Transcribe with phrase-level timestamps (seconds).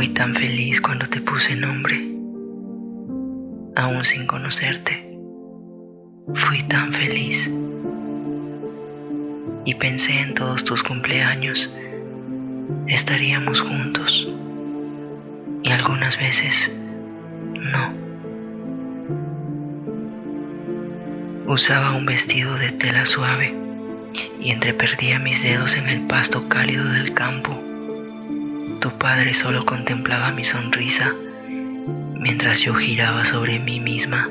[0.00, 1.94] fui tan feliz cuando te puse nombre,
[3.76, 5.20] aún sin conocerte.
[6.32, 7.54] Fui tan feliz.
[9.66, 11.70] Y pensé en todos tus cumpleaños.
[12.86, 14.26] Estaríamos juntos.
[15.64, 16.74] Y algunas veces
[17.60, 17.92] no.
[21.46, 23.54] Usaba un vestido de tela suave
[24.40, 27.69] y entreperdía mis dedos en el pasto cálido del campo.
[28.98, 31.12] Padre solo contemplaba mi sonrisa
[32.20, 34.28] mientras yo giraba sobre mí misma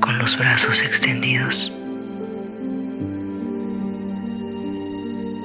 [0.00, 1.72] con los brazos extendidos.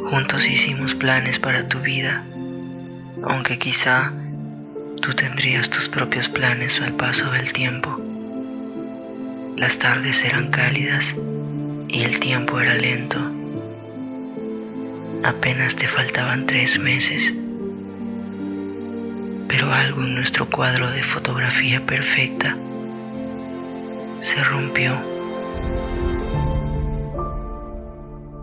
[0.09, 2.23] Juntos hicimos planes para tu vida,
[3.23, 4.11] aunque quizá
[5.01, 7.99] tú tendrías tus propios planes al paso del tiempo.
[9.55, 11.15] Las tardes eran cálidas
[11.87, 13.19] y el tiempo era lento.
[15.23, 17.35] Apenas te faltaban tres meses,
[19.73, 22.55] algo en nuestro cuadro de fotografía perfecta
[24.21, 24.93] se rompió.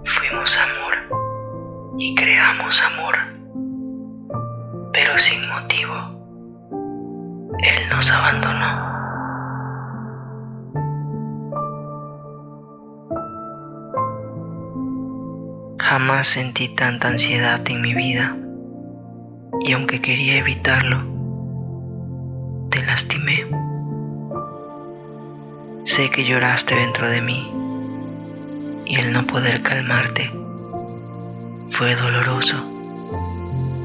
[0.05, 0.95] Fuimos amor
[1.99, 3.17] y creamos amor,
[4.93, 5.95] pero sin motivo.
[7.59, 8.97] Él nos abandonó.
[15.79, 18.35] Jamás sentí tanta ansiedad en mi vida
[19.61, 21.16] y aunque quería evitarlo,
[25.85, 27.51] Sé que lloraste dentro de mí
[28.85, 30.31] y el no poder calmarte
[31.71, 32.57] fue doloroso,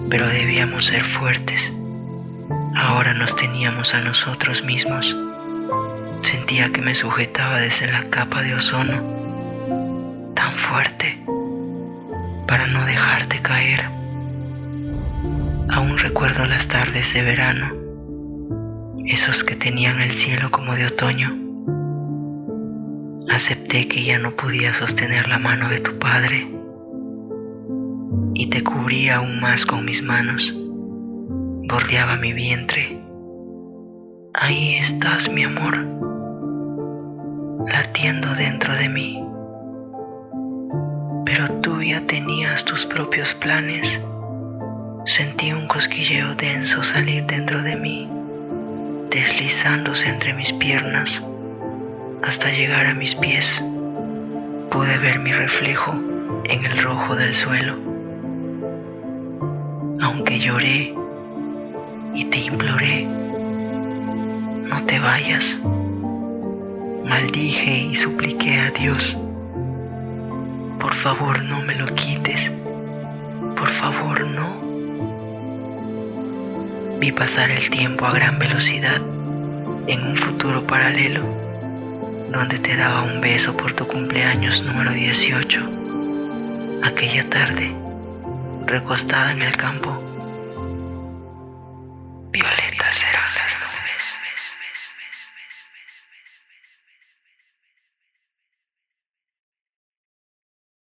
[0.09, 1.75] pero debíamos ser fuertes.
[2.75, 5.16] Ahora nos teníamos a nosotros mismos.
[6.22, 11.18] Sentía que me sujetaba desde la capa de ozono, tan fuerte
[12.47, 13.85] para no dejarte caer.
[15.69, 17.81] Aún recuerdo las tardes de verano,
[19.07, 21.38] esos que tenían el cielo como de otoño.
[23.29, 26.47] Acepté que ya no podía sostener la mano de tu padre
[28.34, 30.56] y te cubrí aún más con mis manos.
[30.57, 33.00] Bordeaba mi vientre.
[34.34, 35.78] Ahí estás, mi amor,
[37.67, 39.22] latiendo dentro de mí
[41.91, 44.01] ya tenías tus propios planes.
[45.06, 48.07] Sentí un cosquilleo denso salir dentro de mí,
[49.11, 51.23] deslizándose entre mis piernas
[52.23, 53.63] hasta llegar a mis pies.
[54.72, 55.94] Pude ver mi reflejo
[56.45, 57.75] en el rojo del suelo.
[60.01, 60.95] Aunque lloré
[62.16, 65.61] y te imploré, no te vayas.
[67.05, 69.19] Maldije y supliqué a Dios
[70.81, 72.51] por favor, no me lo quites.
[73.55, 74.71] Por favor, no.
[77.01, 79.01] Vi pasar el tiempo a gran velocidad
[79.88, 81.23] en un futuro paralelo
[82.31, 85.61] donde te daba un beso por tu cumpleaños número 18.
[86.84, 87.75] Aquella tarde,
[88.67, 89.90] recostada en el campo,
[92.29, 94.16] violetas eran las nubes.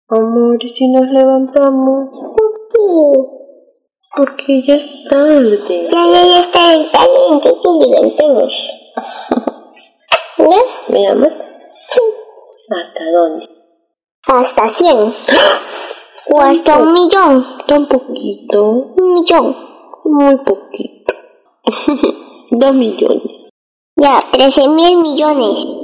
[0.07, 2.09] Amor, ¿y si nos levantamos?
[2.37, 3.34] ¿Por qué?
[4.15, 5.59] Porque ya es tarde.
[5.67, 8.53] Ya, ya, ya está está bien, entonces levantemos.
[10.37, 10.65] ¿Ves?
[10.87, 11.33] Veamos.
[11.91, 12.03] Sí.
[12.71, 13.49] ¿Hasta dónde?
[14.27, 15.15] Hasta 100.
[16.27, 17.45] O hasta un millón.
[17.67, 18.63] Tan poquito.
[18.97, 19.55] Un millón.
[20.05, 21.13] Muy poquito.
[22.51, 23.51] Dos millones.
[23.95, 25.74] Ya, 13 mil millones.